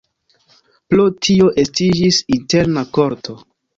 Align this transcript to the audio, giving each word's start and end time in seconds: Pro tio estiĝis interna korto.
Pro 0.93 1.03
tio 1.27 1.49
estiĝis 1.65 2.23
interna 2.39 2.85
korto. 2.99 3.37